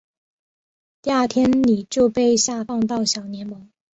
[1.03, 3.69] 第二天李就被下放到小联盟。